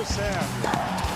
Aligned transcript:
o 0.00 0.06
Sérgio. 0.06 0.40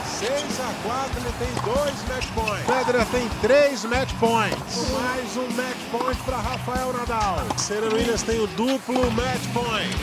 6 0.05 0.61
a 0.61 0.75
4 0.83 1.21
ele 1.21 1.33
tem 1.39 1.55
dois 1.65 2.09
match 2.09 2.29
points. 2.35 2.67
Federer 2.67 3.07
tem 3.07 3.29
três 3.41 3.85
match 3.87 4.13
points. 4.21 4.91
Mais 4.91 5.37
um 5.39 5.49
match 5.57 5.79
point 5.91 6.23
para 6.25 6.37
Rafael 6.37 6.93
Nadal. 6.93 7.59
Serena 7.59 7.95
Williams 7.95 8.23
tem 8.23 8.39
o 8.39 8.47
duplo 8.49 9.11
match 9.13 9.43
point. 9.55 9.97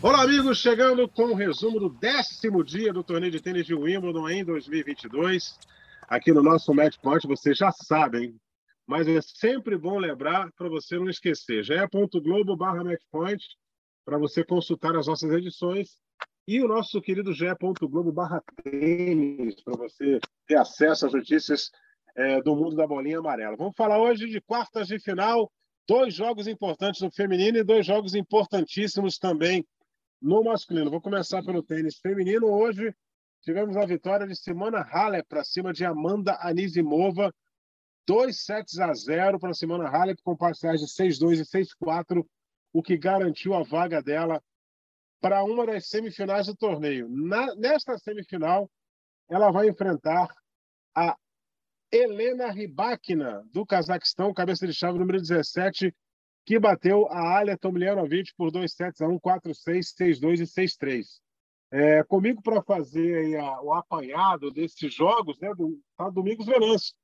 Olá, 0.00 0.22
amigos, 0.22 0.58
chegando 0.58 1.08
com 1.08 1.32
o 1.32 1.34
resumo 1.34 1.80
do 1.80 1.88
décimo 1.88 2.62
dia 2.62 2.92
do 2.92 3.02
torneio 3.02 3.32
de 3.32 3.40
tênis 3.40 3.66
de 3.66 3.74
Wimbledon 3.74 4.28
em 4.28 4.44
2022. 4.44 5.58
Aqui 6.08 6.32
no 6.32 6.42
nosso 6.42 6.72
Match 6.72 6.96
Point, 7.02 7.26
vocês 7.26 7.58
já 7.58 7.72
sabem, 7.72 8.34
mas 8.88 9.06
é 9.06 9.20
sempre 9.20 9.76
bom 9.76 9.98
lembrar 9.98 10.50
para 10.56 10.66
você 10.66 10.96
não 10.96 11.10
esquecer. 11.10 11.62
ge.globo 11.62 12.56
barra 12.56 12.82
matchpoint 12.82 13.44
para 14.02 14.16
você 14.16 14.42
consultar 14.42 14.96
as 14.96 15.06
nossas 15.06 15.30
edições 15.30 15.98
e 16.46 16.62
o 16.62 16.66
nosso 16.66 16.98
querido 17.02 17.34
ge.globo 17.34 18.10
barra 18.10 18.42
tênis 18.64 19.62
para 19.62 19.76
você 19.76 20.18
ter 20.46 20.56
acesso 20.56 21.04
às 21.04 21.12
notícias 21.12 21.70
é, 22.16 22.40
do 22.40 22.56
mundo 22.56 22.76
da 22.76 22.86
bolinha 22.86 23.18
amarela. 23.18 23.58
Vamos 23.58 23.76
falar 23.76 24.00
hoje 24.00 24.26
de 24.26 24.40
quartas 24.40 24.88
de 24.88 24.98
final, 24.98 25.52
dois 25.86 26.14
jogos 26.14 26.46
importantes 26.46 27.02
no 27.02 27.10
feminino 27.10 27.58
e 27.58 27.64
dois 27.64 27.84
jogos 27.84 28.14
importantíssimos 28.14 29.18
também 29.18 29.66
no 30.20 30.42
masculino. 30.42 30.90
Vou 30.90 31.02
começar 31.02 31.44
pelo 31.44 31.62
tênis 31.62 31.98
feminino. 31.98 32.46
Hoje 32.46 32.94
tivemos 33.42 33.76
a 33.76 33.84
vitória 33.84 34.26
de 34.26 34.34
Simona 34.34 34.80
Halep 34.80 35.28
para 35.28 35.44
cima 35.44 35.74
de 35.74 35.84
Amanda 35.84 36.38
Anisimova 36.40 37.30
dois 38.08 38.40
sets 38.42 38.78
a 38.78 38.94
zero 38.94 39.38
para 39.38 39.50
a 39.50 39.54
Simona 39.54 39.86
Halep, 39.86 40.22
com 40.22 40.34
parciais 40.34 40.80
de 40.80 40.86
6-2 40.86 41.40
e 41.40 41.44
6-4, 41.44 42.26
o 42.72 42.82
que 42.82 42.96
garantiu 42.96 43.52
a 43.52 43.62
vaga 43.62 44.02
dela 44.02 44.42
para 45.20 45.44
uma 45.44 45.66
das 45.66 45.90
semifinais 45.90 46.46
do 46.46 46.56
torneio. 46.56 47.06
Na, 47.10 47.54
nesta 47.56 47.98
semifinal, 47.98 48.70
ela 49.28 49.50
vai 49.50 49.68
enfrentar 49.68 50.26
a 50.96 51.14
Helena 51.92 52.50
Rybakina, 52.50 53.44
do 53.52 53.66
Cazaquistão, 53.66 54.32
cabeça 54.32 54.66
de 54.66 54.72
chave 54.72 54.98
número 54.98 55.20
17, 55.20 55.94
que 56.46 56.58
bateu 56.58 57.06
a 57.08 57.36
Alia 57.36 57.58
Tomljanovic 57.58 58.32
por 58.38 58.50
2 58.50 58.72
sets 58.72 59.02
a 59.02 59.06
1, 59.06 59.18
4, 59.18 59.54
6, 59.54 59.94
6, 59.94 60.20
2 60.20 60.40
e 60.40 60.46
6, 60.46 60.76
3. 60.76 61.20
É, 61.70 62.02
comigo 62.04 62.40
para 62.42 62.62
fazer 62.62 63.38
a, 63.38 63.60
o 63.60 63.74
apanhado 63.74 64.50
desses 64.50 64.94
jogos, 64.94 65.38
né, 65.40 65.54
do, 65.54 65.78
tá 65.94 66.08
Domingos 66.08 66.46
Venâncio, 66.46 66.94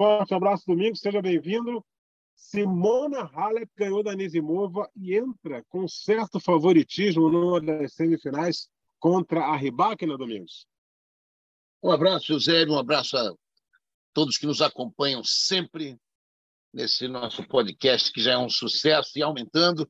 Forte 0.00 0.32
abraço, 0.32 0.64
domingo, 0.66 0.96
seja 0.96 1.20
bem-vindo. 1.20 1.84
Simona 2.34 3.30
Halep 3.34 3.70
ganhou 3.76 4.02
da 4.02 4.14
Nisimova 4.14 4.90
e 4.96 5.14
entra 5.14 5.62
com 5.68 5.86
certo 5.86 6.40
favoritismo 6.40 7.28
numa 7.28 7.60
das 7.60 7.92
semifinais 7.92 8.70
contra 8.98 9.44
a 9.44 9.54
Ribáquina, 9.54 10.16
Domingos. 10.16 10.66
Um 11.82 11.90
abraço, 11.90 12.28
José, 12.28 12.64
um 12.64 12.78
abraço 12.78 13.14
a 13.14 13.34
todos 14.14 14.38
que 14.38 14.46
nos 14.46 14.62
acompanham 14.62 15.22
sempre 15.22 16.00
nesse 16.72 17.06
nosso 17.06 17.46
podcast, 17.46 18.10
que 18.10 18.22
já 18.22 18.32
é 18.32 18.38
um 18.38 18.48
sucesso 18.48 19.18
e 19.18 19.22
aumentando. 19.22 19.86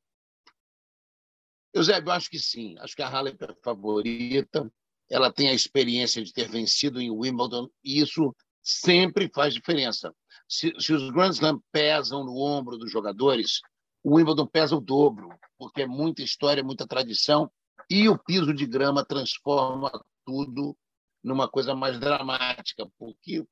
Eusébio, 1.73 2.11
acho 2.11 2.29
que 2.29 2.41
sim. 2.41 2.77
Acho 2.81 2.97
que 2.97 3.03
a 3.03 3.09
Halep 3.09 3.41
é 3.45 3.55
favorita. 3.63 4.69
Ela 5.09 5.33
tem 5.33 5.51
a 5.51 5.55
experiência 5.55 6.21
de 6.21 6.33
ter 6.33 6.49
vencido 6.51 7.01
em 7.01 7.13
Wimbledon 7.13 7.71
e 7.85 8.01
isso 8.01 8.35
sempre 8.63 9.31
faz 9.35 9.55
diferença. 9.55 10.15
Se, 10.49 10.73
se 10.79 10.93
os 10.93 11.11
Grand 11.11 11.31
Slam 11.31 11.61
pesam 11.71 12.25
no 12.25 12.37
ombro 12.37 12.77
dos 12.77 12.91
jogadores, 12.91 13.61
o 14.03 14.17
Wimbledon 14.17 14.47
pesa 14.47 14.77
o 14.77 14.81
dobro, 14.81 15.29
porque 15.59 15.83
é 15.83 15.87
muita 15.87 16.23
história, 16.23 16.63
muita 16.63 16.87
tradição, 16.87 17.51
e 17.89 18.09
o 18.09 18.19
piso 18.19 18.53
de 18.55 18.67
grama 18.67 19.05
transforma 19.05 19.91
tudo 20.25 20.77
numa 21.23 21.49
coisa 21.49 21.75
mais 21.75 21.99
dramática, 21.99 22.87
porque 22.99 23.45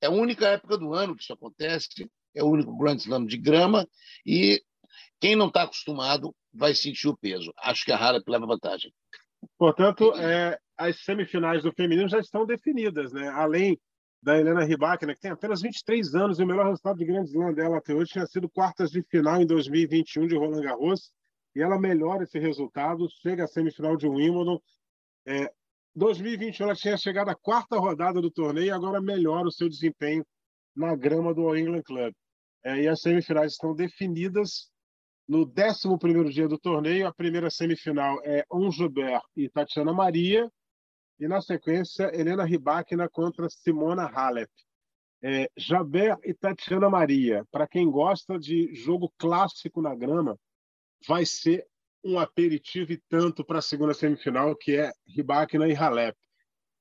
é 0.00 0.06
a 0.06 0.10
única 0.10 0.48
época 0.48 0.76
do 0.76 0.92
ano 0.92 1.14
que 1.14 1.22
isso 1.22 1.32
acontece, 1.32 2.10
é 2.34 2.42
o 2.42 2.48
único 2.48 2.76
Grand 2.76 2.96
Slam 2.96 3.24
de 3.24 3.36
grama, 3.36 3.86
e 4.26 4.62
quem 5.20 5.36
não 5.36 5.46
está 5.46 5.62
acostumado 5.62 6.34
vai 6.52 6.74
sentir 6.74 7.08
o 7.08 7.16
peso. 7.16 7.52
Acho 7.58 7.84
que 7.84 7.92
a 7.92 7.96
Halep 7.96 8.28
leva 8.28 8.46
vantagem. 8.46 8.92
Portanto, 9.56 10.12
é, 10.16 10.58
as 10.76 11.00
semifinais 11.04 11.62
do 11.62 11.72
feminino 11.72 12.08
já 12.08 12.18
estão 12.18 12.44
definidas, 12.44 13.12
né? 13.12 13.28
Além 13.28 13.78
da 14.22 14.38
Helena 14.38 14.64
Rybakina, 14.64 15.14
que 15.14 15.20
tem 15.20 15.32
apenas 15.32 15.60
23 15.60 16.14
anos 16.14 16.38
e 16.38 16.44
o 16.44 16.46
melhor 16.46 16.66
resultado 16.66 16.96
de 16.96 17.04
Grand 17.04 17.24
Slam 17.24 17.52
dela 17.52 17.78
até 17.78 17.92
hoje 17.92 18.12
tinha 18.12 18.26
sido 18.26 18.48
quartas 18.48 18.90
de 18.90 19.02
final 19.02 19.42
em 19.42 19.46
2021 19.46 20.28
de 20.28 20.36
Roland 20.36 20.62
Garros, 20.62 21.12
e 21.56 21.60
ela 21.60 21.78
melhora 21.78 22.22
esse 22.22 22.38
resultado, 22.38 23.08
chega 23.20 23.44
à 23.44 23.46
semifinal 23.48 23.96
de 23.96 24.06
Wimbledon. 24.06 24.60
É, 25.26 25.52
2021 25.94 26.66
ela 26.66 26.74
tinha 26.74 26.96
chegado 26.96 27.30
à 27.30 27.34
quarta 27.34 27.76
rodada 27.76 28.20
do 28.20 28.30
torneio 28.30 28.66
e 28.66 28.70
agora 28.70 29.00
melhora 29.00 29.48
o 29.48 29.52
seu 29.52 29.68
desempenho 29.68 30.24
na 30.74 30.94
grama 30.94 31.34
do 31.34 31.42
All 31.42 31.56
England 31.56 31.82
Club. 31.82 32.14
É, 32.64 32.80
e 32.80 32.88
as 32.88 33.00
semifinais 33.00 33.52
estão 33.52 33.74
definidas 33.74 34.70
no 35.28 35.44
11 35.44 36.32
dia 36.32 36.48
do 36.48 36.58
torneio. 36.58 37.06
A 37.06 37.12
primeira 37.12 37.50
semifinal 37.50 38.20
é 38.24 38.44
Onjubert 38.50 39.22
e 39.36 39.48
Tatiana 39.48 39.92
Maria, 39.92 40.50
e 41.18 41.28
na 41.28 41.40
sequência, 41.40 42.10
Helena 42.14 42.44
Rybakina 42.44 43.08
contra 43.08 43.48
Simona 43.48 44.04
Halep. 44.04 44.50
É, 45.24 45.48
Jaber 45.56 46.16
e 46.24 46.34
Tatiana 46.34 46.90
Maria. 46.90 47.46
Para 47.50 47.68
quem 47.68 47.88
gosta 47.90 48.38
de 48.38 48.74
jogo 48.74 49.12
clássico 49.16 49.80
na 49.80 49.94
grama, 49.94 50.36
vai 51.06 51.24
ser 51.24 51.64
um 52.04 52.18
aperitivo 52.18 52.92
e 52.92 53.00
tanto 53.08 53.44
para 53.44 53.60
a 53.60 53.62
segunda 53.62 53.94
semifinal, 53.94 54.56
que 54.56 54.76
é 54.76 54.92
Rybakina 55.06 55.68
e 55.68 55.74
Halep. 55.74 56.16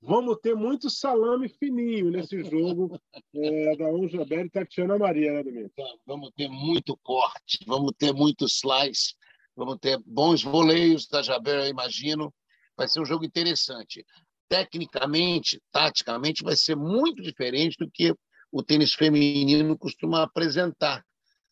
Vamos 0.04 0.38
ter 0.42 0.56
muito 0.56 0.90
salame 0.90 1.48
fininho 1.48 2.10
nesse 2.10 2.44
jogo 2.44 3.00
é, 3.36 3.76
da 3.76 3.86
On 3.86 4.08
Jaber 4.08 4.46
e 4.46 4.50
Tatiana 4.50 4.98
Maria, 4.98 5.32
né, 5.32 5.44
Domingo? 5.44 5.70
Tá, 5.76 5.84
vamos 6.08 6.32
ter 6.36 6.50
muito 6.50 6.98
corte, 7.04 7.60
vamos 7.68 7.92
ter 7.96 8.12
muito 8.12 8.46
slice, 8.46 9.14
vamos 9.56 9.78
ter 9.80 10.00
bons 10.04 10.42
voleios 10.42 11.08
da 11.08 11.22
Jaber, 11.22 11.66
eu 11.66 11.68
imagino. 11.68 12.34
Vai 12.82 12.88
ser 12.88 13.00
um 13.00 13.06
jogo 13.06 13.24
interessante 13.24 14.04
tecnicamente, 14.50 15.62
taticamente, 15.72 16.44
vai 16.44 16.56
ser 16.56 16.76
muito 16.76 17.22
diferente 17.22 17.78
do 17.78 17.88
que 17.88 18.12
o 18.52 18.64
tênis 18.64 18.96
feminino 18.96 19.78
costuma 19.78 20.24
apresentar 20.24 21.06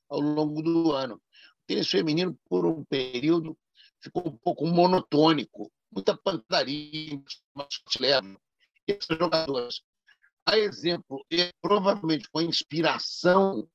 ao 0.09 0.19
longo 0.19 0.63
do 0.63 0.91
ano. 0.91 1.17
O 1.17 1.67
tênis 1.67 1.87
feminino, 1.87 2.35
por 2.49 2.65
um 2.65 2.83
período, 2.83 3.55
ficou 4.01 4.27
um 4.27 4.37
pouco 4.37 4.65
monotônico, 4.65 5.71
muita 5.91 6.17
pantaria, 6.17 7.21
leva. 7.99 8.41
E 8.87 8.93
esses 8.93 9.15
jogadores, 9.15 9.81
a 10.47 10.57
exemplo, 10.57 11.23
e 11.29 11.53
provavelmente 11.61 12.27
com 12.31 12.39
a 12.39 12.43
inspiração 12.43 13.69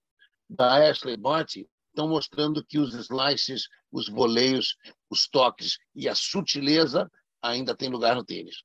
da 0.51 0.91
Ashley 0.91 1.17
Barty, 1.17 1.69
estão 1.91 2.09
mostrando 2.09 2.67
que 2.67 2.81
os 2.81 2.93
slices, 2.95 3.69
os 3.93 4.09
voleios, 4.09 4.77
os 5.09 5.29
toques 5.29 5.79
e 5.95 6.09
a 6.09 6.17
sutileza 6.17 7.09
ainda 7.45 7.77
têm 7.77 7.91
lugar 7.91 8.17
no 8.17 8.25
tênis. 8.25 8.65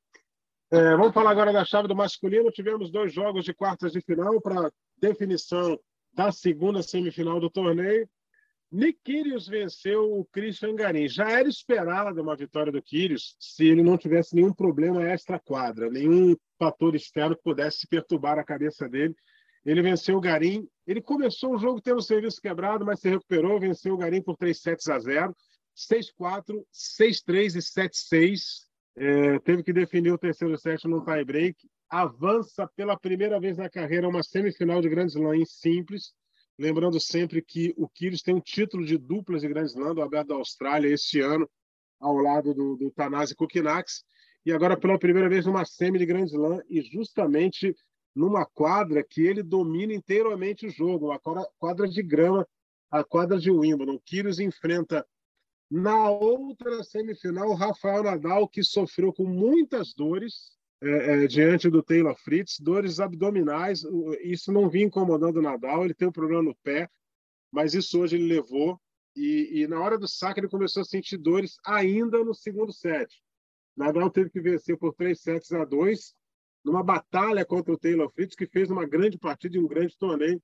É, 0.71 0.95
vamos 0.95 1.13
falar 1.13 1.31
agora 1.31 1.51
da 1.51 1.65
chave 1.65 1.87
do 1.87 1.95
masculino. 1.95 2.51
Tivemos 2.51 2.91
dois 2.91 3.13
jogos 3.13 3.43
de 3.43 3.53
quartas 3.53 3.91
de 3.91 4.01
final 4.01 4.39
para 4.39 4.71
definição 4.97 5.77
da 6.13 6.31
segunda 6.31 6.81
semifinal 6.81 7.39
do 7.39 7.49
torneio. 7.49 8.07
Nick 8.71 8.99
Kyrgios 9.03 9.47
venceu 9.47 10.13
o 10.13 10.25
Christian 10.25 10.75
Garim. 10.75 11.07
Já 11.07 11.29
era 11.29 11.49
esperada 11.49 12.21
uma 12.21 12.35
vitória 12.35 12.71
do 12.71 12.81
Kyrgios 12.81 13.35
se 13.39 13.67
ele 13.67 13.81
não 13.81 13.97
tivesse 13.97 14.35
nenhum 14.35 14.53
problema 14.53 15.03
extra-quadra, 15.03 15.89
nenhum 15.89 16.35
fator 16.57 16.95
externo 16.95 17.35
que 17.35 17.41
pudesse 17.41 17.87
perturbar 17.87 18.37
a 18.37 18.43
cabeça 18.43 18.87
dele. 18.87 19.15
Ele 19.65 19.81
venceu 19.81 20.17
o 20.17 20.21
Garim. 20.21 20.67
Ele 20.85 21.01
começou 21.01 21.55
o 21.55 21.57
jogo 21.57 21.81
tendo 21.81 21.97
o 21.97 22.03
serviço 22.03 22.39
quebrado, 22.39 22.85
mas 22.85 22.99
se 22.99 23.09
recuperou, 23.09 23.59
venceu 23.59 23.95
o 23.95 23.97
Garim 23.97 24.21
por 24.21 24.37
3 24.37 24.57
sets 24.57 24.87
a 24.87 24.99
0, 24.99 25.35
6-4, 25.75 26.63
6-3 26.71 27.55
e 27.55 27.59
7-6 27.59 28.68
é, 28.99 29.39
teve 29.39 29.63
que 29.63 29.71
definir 29.71 30.11
o 30.11 30.17
terceiro 30.17 30.57
set 30.57 30.85
no 30.85 31.01
tie-break, 31.05 31.55
avança 31.89 32.67
pela 32.75 32.99
primeira 32.99 33.39
vez 33.39 33.57
na 33.57 33.69
carreira 33.69 34.09
uma 34.09 34.21
semifinal 34.21 34.81
de 34.81 34.89
Grand 34.89 35.07
Slam 35.07 35.35
em 35.35 35.45
simples, 35.45 36.11
lembrando 36.59 36.99
sempre 36.99 37.41
que 37.41 37.73
o 37.77 37.87
Kyrgios 37.87 38.21
tem 38.21 38.35
um 38.35 38.41
título 38.41 38.85
de 38.85 38.97
duplas 38.97 39.41
de 39.41 39.47
Grand 39.47 39.63
Slam 39.63 39.95
do 39.95 40.01
Aberto 40.01 40.27
da 40.27 40.35
Austrália 40.35 40.93
este 40.93 41.21
ano, 41.21 41.49
ao 41.97 42.17
lado 42.17 42.53
do, 42.53 42.75
do 42.75 42.91
Tanasi 42.91 43.33
Kokinax, 43.35 44.03
e 44.45 44.51
agora 44.51 44.77
pela 44.77 44.99
primeira 44.99 45.29
vez 45.29 45.45
numa 45.45 45.63
semi 45.63 45.97
de 45.97 46.05
Grand 46.05 46.25
Slam 46.25 46.61
e 46.69 46.81
justamente 46.81 47.73
numa 48.13 48.45
quadra 48.45 49.01
que 49.01 49.21
ele 49.21 49.41
domina 49.41 49.93
inteiramente 49.93 50.67
o 50.67 50.69
jogo, 50.69 51.05
uma 51.05 51.19
quadra 51.57 51.87
de 51.87 52.03
grama, 52.03 52.45
a 52.91 53.01
quadra 53.01 53.37
de 53.39 53.49
Wimbledon. 53.49 53.93
O 53.93 54.01
Kyrgios 54.01 54.39
enfrenta 54.39 55.07
na 55.69 56.09
outra 56.09 56.83
semifinal, 56.83 57.49
o 57.49 57.53
Rafael 57.53 58.03
Nadal, 58.03 58.47
que 58.47 58.63
sofreu 58.63 59.13
com 59.13 59.25
muitas 59.25 59.93
dores 59.93 60.57
é, 60.81 61.23
é, 61.23 61.27
diante 61.27 61.69
do 61.69 61.83
Taylor 61.83 62.15
Fritz, 62.15 62.59
dores 62.59 62.99
abdominais. 62.99 63.83
Isso 64.21 64.51
não 64.51 64.69
vinha 64.69 64.85
incomodando 64.85 65.37
o 65.37 65.41
Nadal, 65.41 65.85
ele 65.85 65.93
tem 65.93 66.07
um 66.07 66.11
problema 66.11 66.41
no 66.41 66.55
pé, 66.63 66.89
mas 67.51 67.73
isso 67.73 67.99
hoje 67.99 68.15
ele 68.15 68.33
levou 68.33 68.79
e, 69.15 69.61
e, 69.61 69.67
na 69.67 69.79
hora 69.79 69.97
do 69.97 70.07
saque 70.07 70.39
ele 70.39 70.47
começou 70.47 70.81
a 70.81 70.85
sentir 70.85 71.17
dores 71.17 71.57
ainda 71.65 72.23
no 72.23 72.33
segundo 72.33 72.71
set. 72.71 73.21
Nadal 73.75 74.09
teve 74.09 74.29
que 74.29 74.41
vencer 74.41 74.77
por 74.77 74.93
3 74.93 75.19
sets 75.19 75.51
a 75.51 75.65
2 75.65 76.15
numa 76.63 76.83
batalha 76.83 77.45
contra 77.45 77.73
o 77.73 77.77
Taylor 77.77 78.09
Fritz, 78.11 78.35
que 78.35 78.45
fez 78.45 78.69
uma 78.69 78.85
grande 78.87 79.17
partida 79.17 79.57
e 79.57 79.59
um 79.59 79.67
grande 79.67 79.97
torneio. 79.97 80.41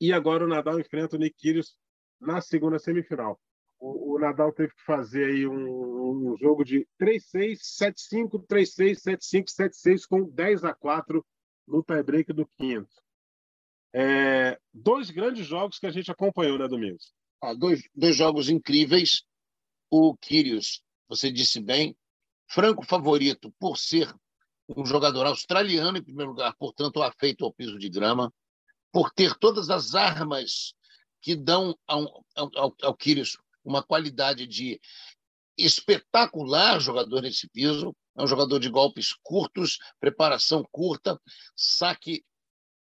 E 0.00 0.12
agora 0.12 0.44
o 0.44 0.48
Nadal 0.48 0.80
enfrenta 0.80 1.16
o 1.16 1.18
Nick 1.18 1.36
Kyrgios 1.36 1.76
na 2.20 2.40
segunda 2.40 2.78
semifinal. 2.78 3.40
Nadal 4.22 4.52
teve 4.52 4.72
que 4.74 4.84
fazer 4.84 5.24
aí 5.24 5.46
um, 5.46 6.32
um 6.32 6.36
jogo 6.36 6.64
de 6.64 6.86
3-6, 7.00 7.58
7-5, 7.80 8.46
3-6, 8.46 9.00
7-5, 9.02 9.44
7-6 9.46 10.06
com 10.08 10.24
10 10.28 10.64
a 10.64 10.74
4 10.74 11.24
no 11.66 11.82
tie-break 11.82 12.32
do 12.32 12.46
quinto. 12.46 12.90
É, 13.92 14.58
dois 14.72 15.10
grandes 15.10 15.46
jogos 15.46 15.78
que 15.78 15.86
a 15.86 15.90
gente 15.90 16.10
acompanhou, 16.10 16.58
né, 16.58 16.66
Domingos? 16.68 17.12
Ah, 17.42 17.52
dois, 17.52 17.82
dois 17.94 18.16
jogos 18.16 18.48
incríveis. 18.48 19.22
O 19.90 20.16
Kyrgios, 20.16 20.82
você 21.06 21.30
disse 21.30 21.60
bem, 21.60 21.94
franco 22.48 22.82
favorito 22.84 23.52
por 23.58 23.76
ser 23.76 24.10
um 24.68 24.86
jogador 24.86 25.26
australiano, 25.26 25.98
em 25.98 26.02
primeiro 26.02 26.30
lugar, 26.30 26.54
portanto, 26.56 27.02
afeito 27.02 27.44
ao 27.44 27.52
piso 27.52 27.78
de 27.78 27.90
grama, 27.90 28.32
por 28.90 29.10
ter 29.10 29.34
todas 29.34 29.68
as 29.68 29.94
armas 29.94 30.74
que 31.20 31.36
dão 31.36 31.76
ao, 31.86 32.24
ao, 32.34 32.74
ao 32.82 32.96
Kyrgios 32.96 33.36
uma 33.64 33.82
qualidade 33.82 34.46
de 34.46 34.80
espetacular 35.56 36.80
jogador 36.80 37.22
nesse 37.22 37.48
piso. 37.48 37.94
É 38.16 38.22
um 38.22 38.26
jogador 38.26 38.58
de 38.58 38.68
golpes 38.68 39.14
curtos, 39.22 39.78
preparação 39.98 40.66
curta, 40.70 41.20
saque 41.56 42.24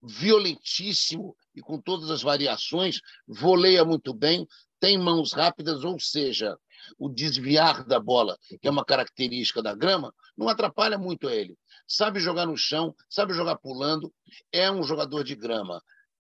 violentíssimo 0.03 1.37
e 1.55 1.61
com 1.61 1.81
todas 1.81 2.11
as 2.11 2.23
variações, 2.23 3.01
voleia 3.27 3.85
muito 3.85 4.13
bem, 4.13 4.47
tem 4.81 4.99
mãos 4.99 5.33
rápidas, 5.33 5.85
ou 5.85 6.01
seja, 6.01 6.59
o 6.99 7.09
desviar 7.09 7.85
da 7.85 8.01
bola, 8.01 8.37
que 8.61 8.67
é 8.67 8.71
uma 8.71 8.85
característica 8.85 9.63
da 9.63 9.75
grama, 9.75 10.13
não 10.37 10.49
atrapalha 10.49 10.99
muito 10.99 11.31
ele. 11.31 11.57
Sabe 11.87 12.19
jogar 12.19 12.47
no 12.47 12.57
chão, 12.57 12.95
sabe 13.09 13.33
jogar 13.33 13.57
pulando, 13.59 14.13
é 14.51 14.71
um 14.71 14.83
jogador 14.83 15.23
de 15.23 15.37
grama. 15.37 15.81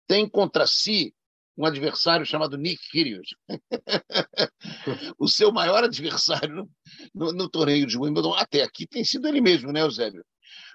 Tem 0.08 0.28
contra 0.28 0.66
si 0.66 1.14
um 1.60 1.66
adversário 1.66 2.26
chamado 2.26 2.58
Nick 2.58 2.90
Kyrgios. 2.90 3.36
o 5.20 5.28
seu 5.28 5.52
maior 5.52 5.84
adversário 5.84 6.56
no, 6.56 6.70
no, 7.14 7.34
no, 7.34 7.50
torneio 7.50 7.86
de 7.86 7.98
Wimbledon 7.98 8.34
até 8.34 8.64
aqui 8.64 8.88
tem 8.88 9.04
sido 9.04 9.28
ele 9.28 9.42
mesmo, 9.42 9.74
né, 9.74 9.82
Eusébio? 9.82 10.24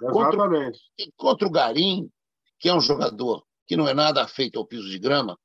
Exatamente. 0.03 0.37
Contra, 0.37 1.13
contra 1.17 1.49
o 1.49 1.51
Garim, 1.51 2.11
que 2.59 2.69
é 2.69 2.75
um 2.75 2.83
jogador 2.83 3.43
que 3.67 3.79
não 3.79 3.89
é 3.89 3.95
nada 3.95 4.23
afeito 4.23 4.59
ao 4.59 4.67
piso 4.67 4.91
de 4.91 4.99
grama, 4.99 5.39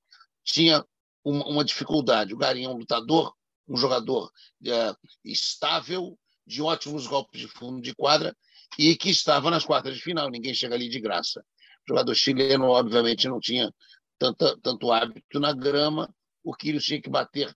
tinha 0.43 0.85
uma, 1.23 1.45
uma 1.45 1.63
dificuldade. 1.63 2.33
O 2.33 2.37
Garim 2.37 2.65
é 2.65 2.69
um 2.69 2.77
lutador, 2.77 3.33
um 3.65 3.77
jogador 3.77 4.29
é, 4.67 4.93
estável, 5.23 6.19
de 6.45 6.61
ótimos 6.61 7.07
golpes 7.07 7.39
de 7.39 7.47
fundo 7.47 7.79
de 7.79 7.95
quadra 7.95 8.35
e 8.77 8.93
que 8.97 9.09
estava 9.09 9.49
nas 9.49 9.63
quartas 9.63 9.95
de 9.95 10.01
final. 10.01 10.29
Ninguém 10.29 10.53
chega 10.53 10.75
ali 10.75 10.89
de 10.89 10.99
graça. 10.99 11.45
O 11.85 11.89
jogador 11.89 12.13
chileno, 12.13 12.65
obviamente, 12.65 13.29
não 13.29 13.39
tinha 13.39 13.73
tanta, 14.19 14.57
tanto 14.61 14.91
hábito 14.91 15.39
na 15.39 15.53
grama. 15.53 16.13
O 16.43 16.53
Quírios 16.53 16.83
tinha 16.83 17.01
que 17.01 17.09
bater 17.09 17.55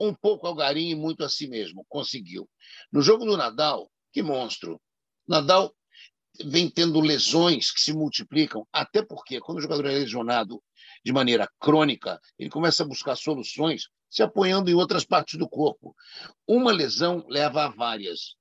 um 0.00 0.14
pouco 0.14 0.46
ao 0.46 0.54
Garim 0.54 0.90
e 0.90 0.94
muito 0.94 1.24
a 1.24 1.28
si 1.28 1.46
mesmo. 1.48 1.84
Conseguiu. 1.88 2.48
No 2.90 3.02
jogo 3.02 3.24
do 3.24 3.36
Nadal, 3.36 3.90
que 4.12 4.22
monstro! 4.22 4.80
Nadal 5.26 5.74
vem 6.46 6.70
tendo 6.70 7.00
lesões 7.00 7.70
que 7.70 7.80
se 7.80 7.92
multiplicam, 7.92 8.66
até 8.72 9.02
porque 9.02 9.40
quando 9.40 9.58
o 9.58 9.60
jogador 9.60 9.86
é 9.86 9.92
lesionado 9.92 10.62
de 11.04 11.12
maneira 11.12 11.48
crônica, 11.58 12.20
ele 12.38 12.50
começa 12.50 12.82
a 12.82 12.86
buscar 12.86 13.16
soluções 13.16 13.88
se 14.08 14.22
apoiando 14.22 14.70
em 14.70 14.74
outras 14.74 15.04
partes 15.04 15.38
do 15.38 15.48
corpo. 15.48 15.94
Uma 16.46 16.72
lesão 16.72 17.24
leva 17.28 17.64
a 17.64 17.68
várias. 17.68 18.36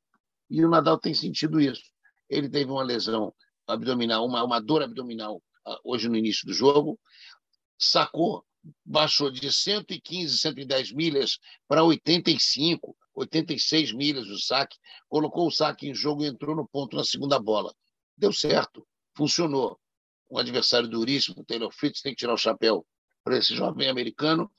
E 0.49 0.63
o 0.63 0.69
Nadal 0.69 0.97
tem 0.97 1.13
sentido 1.13 1.59
isso. 1.59 1.83
Ele 2.29 2.49
teve 2.49 2.71
uma 2.71 2.83
lesão 2.83 3.33
abdominal, 3.67 4.25
uma, 4.25 4.43
uma 4.43 4.61
dor 4.61 4.81
abdominal 4.81 5.41
ah, 5.65 5.79
hoje 5.83 6.07
no 6.07 6.15
início 6.15 6.47
do 6.47 6.53
jogo, 6.53 6.97
sacou, 7.77 8.45
baixou 8.85 9.31
de 9.31 9.51
115, 9.51 10.37
110 10.37 10.91
milhas 10.91 11.39
para 11.67 11.83
85, 11.83 12.95
86 13.15 13.93
milhas 13.93 14.27
o 14.27 14.37
saque, 14.37 14.77
colocou 15.07 15.47
o 15.47 15.51
saque 15.51 15.87
em 15.87 15.93
jogo 15.93 16.23
e 16.23 16.27
entrou 16.27 16.55
no 16.55 16.67
ponto 16.67 16.95
na 16.95 17.03
segunda 17.03 17.39
bola. 17.39 17.73
Deu 18.15 18.33
certo, 18.33 18.85
funcionou. 19.15 19.79
Um 20.29 20.37
adversário 20.37 20.89
duríssimo, 20.89 21.45
Taylor 21.45 21.71
Fritz, 21.71 22.01
tem 22.01 22.11
que 22.11 22.19
tirar 22.19 22.33
o 22.33 22.37
chapéu 22.37 22.85
para 23.23 23.37
esse 23.37 23.55
jovem 23.55 23.89
americano, 23.89 24.51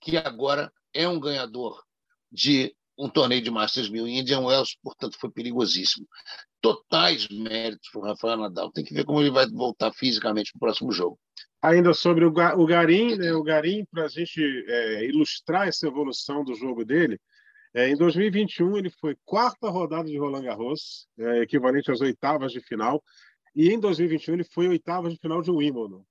que 0.00 0.16
agora 0.16 0.72
é 0.92 1.08
um 1.08 1.20
ganhador 1.20 1.82
de 2.30 2.74
um 2.98 3.08
torneio 3.08 3.42
de 3.42 3.50
Masters 3.50 3.88
1000 3.88 4.06
em 4.06 4.18
Indian 4.18 4.40
Wells, 4.40 4.76
portanto 4.82 5.16
foi 5.18 5.30
perigosíssimo. 5.30 6.06
Totais 6.60 7.28
méritos 7.28 7.88
para 7.90 8.00
o 8.00 8.04
Rafael 8.04 8.36
Nadal. 8.36 8.70
Tem 8.70 8.84
que 8.84 8.94
ver 8.94 9.04
como 9.04 9.20
ele 9.20 9.30
vai 9.30 9.48
voltar 9.48 9.92
fisicamente 9.92 10.52
no 10.54 10.60
próximo 10.60 10.92
jogo. 10.92 11.18
Ainda 11.62 11.94
sobre 11.94 12.24
o, 12.24 12.32
Garim, 12.66 13.16
né? 13.16 13.32
o 13.32 13.42
Garim, 13.42 13.84
para 13.84 14.06
a 14.06 14.08
gente 14.08 14.42
é, 14.66 15.04
ilustrar 15.04 15.68
essa 15.68 15.86
evolução 15.86 16.44
do 16.44 16.56
jogo 16.56 16.84
dele, 16.84 17.20
é, 17.72 17.88
em 17.88 17.96
2021, 17.96 18.76
ele 18.76 18.90
foi 18.90 19.16
quarta 19.24 19.70
rodada 19.70 20.08
de 20.08 20.18
Roland 20.18 20.42
Garros, 20.42 21.06
é, 21.18 21.42
equivalente 21.42 21.90
às 21.90 22.00
oitavas 22.00 22.52
de 22.52 22.60
final, 22.60 23.02
e 23.54 23.70
em 23.70 23.78
2021 23.78 24.34
ele 24.34 24.44
foi 24.44 24.68
oitavas 24.68 25.12
de 25.12 25.20
final 25.20 25.40
de 25.40 25.50
Wimbledon. 25.50 26.04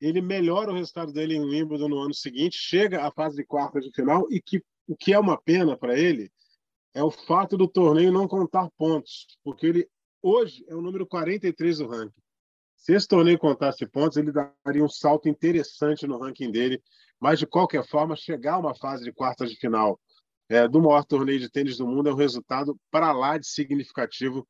Ele 0.00 0.20
melhora 0.20 0.70
o 0.70 0.74
resultado 0.74 1.12
dele 1.12 1.34
em 1.34 1.44
Wimbledon 1.44 1.88
no 1.88 1.98
ano 1.98 2.14
seguinte, 2.14 2.56
chega 2.58 3.02
à 3.04 3.10
fase 3.10 3.36
de 3.36 3.44
quartas 3.44 3.84
de 3.84 3.90
final, 3.92 4.26
e 4.30 4.40
que, 4.40 4.62
o 4.86 4.94
que 4.94 5.12
é 5.12 5.18
uma 5.18 5.40
pena 5.40 5.76
para 5.76 5.98
ele 5.98 6.30
é 6.94 7.02
o 7.02 7.10
fato 7.10 7.56
do 7.56 7.66
torneio 7.66 8.12
não 8.12 8.28
contar 8.28 8.68
pontos, 8.76 9.26
porque 9.42 9.66
ele 9.66 9.88
hoje 10.22 10.64
é 10.68 10.74
o 10.74 10.82
número 10.82 11.06
43 11.06 11.78
do 11.78 11.86
ranking. 11.88 12.20
Se 12.80 12.94
esse 12.94 13.06
torneio 13.06 13.38
contasse 13.38 13.86
pontos, 13.86 14.16
ele 14.16 14.32
daria 14.32 14.82
um 14.82 14.88
salto 14.88 15.28
interessante 15.28 16.06
no 16.06 16.18
ranking 16.18 16.50
dele, 16.50 16.82
mas 17.20 17.38
de 17.38 17.46
qualquer 17.46 17.86
forma, 17.86 18.16
chegar 18.16 18.54
a 18.54 18.58
uma 18.58 18.74
fase 18.74 19.04
de 19.04 19.12
quartas 19.12 19.50
de 19.50 19.56
final 19.56 20.00
é, 20.48 20.66
do 20.66 20.80
maior 20.80 21.04
torneio 21.04 21.38
de 21.38 21.50
tênis 21.50 21.76
do 21.76 21.86
mundo 21.86 22.08
é 22.08 22.12
um 22.12 22.16
resultado 22.16 22.74
para 22.90 23.12
lá 23.12 23.36
de 23.36 23.46
significativo 23.46 24.48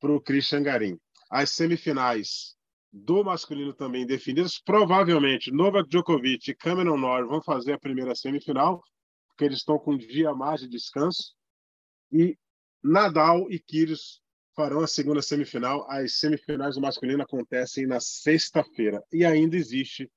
para 0.00 0.12
o 0.12 0.20
Christian 0.20 0.64
Garim. 0.64 0.98
As 1.30 1.50
semifinais 1.50 2.56
do 2.92 3.22
masculino 3.22 3.72
também 3.72 4.04
definidas, 4.04 4.58
provavelmente 4.58 5.52
Novak 5.52 5.88
Djokovic 5.88 6.50
e 6.50 6.56
Cameron 6.56 6.96
Norrie 6.96 7.28
vão 7.28 7.40
fazer 7.40 7.74
a 7.74 7.78
primeira 7.78 8.12
semifinal, 8.12 8.82
porque 9.28 9.44
eles 9.44 9.58
estão 9.58 9.78
com 9.78 9.92
um 9.92 9.98
dia 9.98 10.30
a 10.30 10.34
mais 10.34 10.60
de 10.60 10.68
descanso, 10.68 11.32
e 12.10 12.36
Nadal 12.82 13.48
e 13.52 13.60
Kyrgios 13.60 14.20
farão 14.58 14.80
a 14.80 14.88
segunda 14.88 15.22
semifinal. 15.22 15.88
As 15.88 16.14
semifinais 16.14 16.74
do 16.74 16.80
masculino 16.80 17.22
acontecem 17.22 17.86
na 17.86 18.00
sexta-feira 18.00 19.00
e 19.12 19.24
ainda 19.24 19.56
existe 19.56 20.10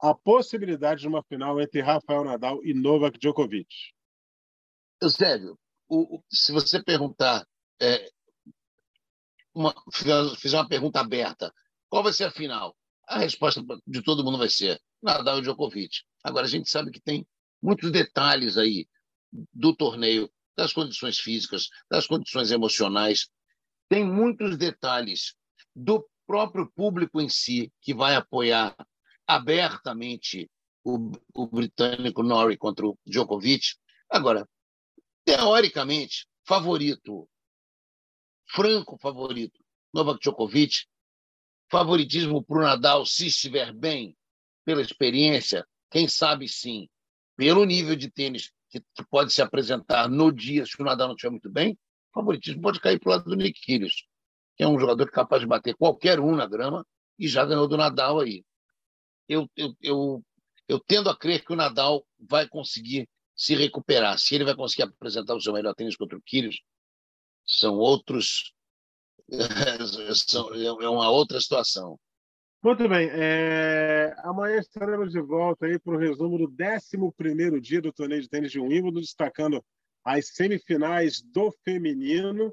a 0.00 0.14
possibilidade 0.14 1.00
de 1.00 1.08
uma 1.08 1.24
final 1.24 1.60
entre 1.60 1.80
Rafael 1.80 2.22
Nadal 2.22 2.64
e 2.64 2.72
Novak 2.72 3.18
Djokovic. 3.18 3.66
Eusébio, 5.00 5.58
o, 5.88 6.16
o, 6.16 6.24
se 6.30 6.52
você 6.52 6.80
perguntar, 6.80 7.44
é, 7.80 8.08
uma, 9.52 9.74
fizer 10.38 10.56
uma 10.56 10.68
pergunta 10.68 11.00
aberta, 11.00 11.52
qual 11.88 12.04
vai 12.04 12.12
ser 12.12 12.24
a 12.24 12.30
final? 12.30 12.76
A 13.08 13.18
resposta 13.18 13.60
de 13.84 14.00
todo 14.00 14.22
mundo 14.22 14.38
vai 14.38 14.48
ser 14.48 14.80
Nadal 15.02 15.38
e 15.38 15.42
Djokovic. 15.42 16.02
Agora, 16.22 16.46
a 16.46 16.48
gente 16.48 16.70
sabe 16.70 16.92
que 16.92 17.00
tem 17.00 17.26
muitos 17.60 17.90
detalhes 17.90 18.56
aí 18.56 18.86
do 19.52 19.74
torneio, 19.74 20.30
das 20.56 20.72
condições 20.72 21.18
físicas, 21.18 21.68
das 21.90 22.06
condições 22.06 22.52
emocionais. 22.52 23.28
Tem 23.92 24.06
muitos 24.06 24.56
detalhes 24.56 25.34
do 25.76 26.08
próprio 26.26 26.66
público 26.74 27.20
em 27.20 27.28
si 27.28 27.70
que 27.82 27.92
vai 27.92 28.14
apoiar 28.14 28.74
abertamente 29.26 30.50
o, 30.82 31.12
o 31.34 31.46
britânico 31.46 32.22
Norrie 32.22 32.56
contra 32.56 32.86
o 32.86 32.98
Djokovic. 33.04 33.74
Agora, 34.08 34.48
teoricamente, 35.26 36.26
favorito, 36.42 37.28
franco 38.48 38.96
favorito, 38.96 39.62
Novak 39.92 40.20
Djokovic, 40.20 40.86
favoritismo 41.70 42.42
para 42.42 42.58
o 42.58 42.62
Nadal, 42.62 43.04
se 43.04 43.26
estiver 43.26 43.74
bem, 43.74 44.16
pela 44.64 44.80
experiência, 44.80 45.68
quem 45.90 46.08
sabe 46.08 46.48
sim, 46.48 46.88
pelo 47.36 47.62
nível 47.66 47.94
de 47.94 48.10
tênis 48.10 48.50
que, 48.70 48.82
pode 49.10 49.34
se 49.34 49.42
apresentar 49.42 50.08
no 50.08 50.32
dia, 50.32 50.64
se 50.64 50.80
o 50.80 50.84
Nadal 50.86 51.08
não 51.08 51.14
estiver 51.14 51.30
muito 51.30 51.50
bem, 51.50 51.78
favoritismo 52.12 52.62
pode 52.62 52.80
cair 52.80 52.98
para 52.98 53.08
o 53.08 53.12
lado 53.12 53.24
do 53.24 53.36
Nick 53.36 53.60
Kyrgios, 53.60 54.06
que 54.56 54.62
é 54.62 54.68
um 54.68 54.78
jogador 54.78 55.10
capaz 55.10 55.40
de 55.40 55.46
bater 55.46 55.74
qualquer 55.76 56.20
um 56.20 56.34
na 56.34 56.46
grama 56.46 56.86
e 57.18 57.28
já 57.28 57.44
ganhou 57.44 57.68
do 57.68 57.76
Nadal 57.76 58.20
aí. 58.20 58.44
Eu, 59.28 59.48
eu, 59.56 59.74
eu, 59.80 60.24
eu 60.68 60.80
tendo 60.80 61.08
a 61.08 61.16
crer 61.16 61.44
que 61.44 61.52
o 61.52 61.56
Nadal 61.56 62.06
vai 62.18 62.48
conseguir 62.48 63.08
se 63.34 63.54
recuperar. 63.54 64.18
Se 64.18 64.34
ele 64.34 64.44
vai 64.44 64.54
conseguir 64.54 64.82
apresentar 64.82 65.34
o 65.34 65.40
seu 65.40 65.52
melhor 65.52 65.74
tênis 65.74 65.96
contra 65.96 66.18
o 66.18 66.22
Kyrgios, 66.22 66.60
são 67.46 67.74
outros. 67.76 68.52
é 70.82 70.88
uma 70.88 71.10
outra 71.10 71.40
situação. 71.40 71.98
Muito 72.62 72.88
bem. 72.88 73.08
É... 73.10 74.14
Amanhã 74.18 74.58
estaremos 74.58 75.10
de 75.10 75.20
volta 75.20 75.66
aí 75.66 75.78
para 75.78 75.94
o 75.94 75.98
resumo 75.98 76.38
do 76.38 76.44
11 76.44 77.60
dia 77.60 77.80
do 77.80 77.92
torneio 77.92 78.22
de 78.22 78.28
tênis 78.28 78.52
de 78.52 78.60
Wimbledon, 78.60 79.00
destacando 79.00 79.64
as 80.04 80.28
semifinais 80.28 81.20
do 81.20 81.50
feminino, 81.64 82.52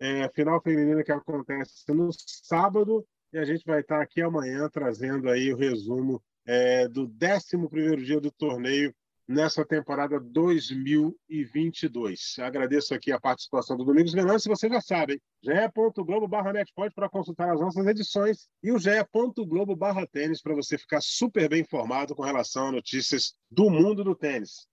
é, 0.00 0.28
final 0.30 0.60
feminina 0.62 1.02
que 1.02 1.12
acontece 1.12 1.92
no 1.92 2.10
sábado, 2.12 3.06
e 3.32 3.38
a 3.38 3.44
gente 3.44 3.64
vai 3.64 3.80
estar 3.80 4.00
aqui 4.00 4.22
amanhã 4.22 4.68
trazendo 4.68 5.28
aí 5.28 5.52
o 5.52 5.56
resumo 5.56 6.22
é, 6.46 6.88
do 6.88 7.02
11 7.02 8.04
dia 8.04 8.20
do 8.20 8.30
torneio 8.30 8.94
nessa 9.28 9.64
temporada 9.64 10.18
2022. 10.18 12.36
Agradeço 12.38 12.94
aqui 12.94 13.12
a 13.12 13.20
participação 13.20 13.76
do 13.76 13.84
Domingos 13.84 14.14
Venâncio, 14.14 14.48
você 14.48 14.70
já 14.70 14.80
sabe, 14.80 15.20
ge.globo 15.42 16.26
barra 16.26 16.50
para 16.94 17.10
consultar 17.10 17.52
as 17.52 17.60
nossas 17.60 17.86
edições 17.86 18.48
e 18.62 18.72
o 18.72 18.78
ge.globo 18.78 19.76
barra 19.76 20.06
tênis 20.06 20.40
para 20.40 20.54
você 20.54 20.78
ficar 20.78 21.02
super 21.02 21.50
bem 21.50 21.60
informado 21.60 22.14
com 22.14 22.22
relação 22.22 22.68
a 22.68 22.72
notícias 22.72 23.34
do 23.50 23.68
mundo 23.68 24.02
do 24.02 24.14
tênis. 24.14 24.66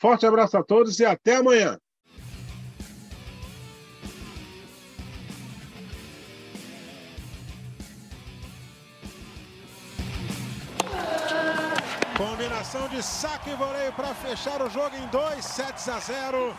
Forte 0.00 0.24
abraço 0.24 0.56
a 0.56 0.62
todos 0.62 0.98
e 0.98 1.04
até 1.04 1.36
amanhã! 1.36 1.78
Combinação 12.16 12.88
de 12.88 13.02
saque 13.02 13.50
e 13.50 13.54
voleio 13.54 13.92
para 13.92 14.14
fechar 14.14 14.62
o 14.62 14.70
jogo 14.70 14.96
em 14.96 15.06
2 15.08 15.44
sets 15.44 15.86
a 15.90 15.98
0. 16.00 16.56